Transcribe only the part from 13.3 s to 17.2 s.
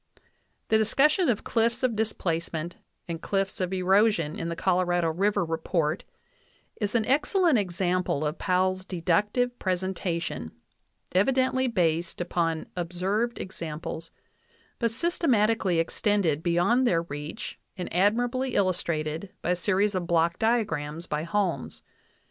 ex amples, but systematically extended beyond their